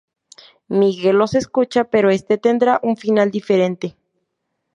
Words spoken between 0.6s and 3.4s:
Miguel los escucha, pero este tendrá un final